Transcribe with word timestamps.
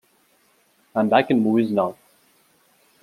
I'm 0.95 1.09
back 1.09 1.29
in 1.29 1.43
movies 1.43 1.69
now. 1.69 1.95